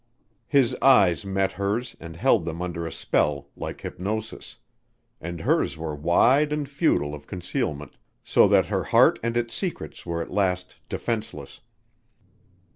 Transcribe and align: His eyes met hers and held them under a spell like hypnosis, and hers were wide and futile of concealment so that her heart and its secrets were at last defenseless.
His 0.47 0.73
eyes 0.81 1.23
met 1.23 1.51
hers 1.51 1.95
and 1.99 2.15
held 2.17 2.43
them 2.43 2.59
under 2.59 2.87
a 2.87 2.91
spell 2.91 3.49
like 3.55 3.81
hypnosis, 3.81 4.57
and 5.21 5.41
hers 5.41 5.77
were 5.77 5.93
wide 5.93 6.51
and 6.51 6.67
futile 6.67 7.13
of 7.13 7.27
concealment 7.27 7.97
so 8.23 8.47
that 8.47 8.65
her 8.65 8.85
heart 8.85 9.19
and 9.21 9.37
its 9.37 9.53
secrets 9.53 10.03
were 10.03 10.19
at 10.19 10.31
last 10.31 10.79
defenseless. 10.89 11.61